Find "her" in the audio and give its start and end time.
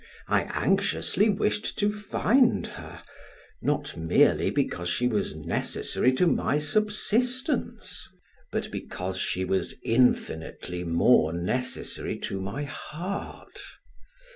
2.65-3.03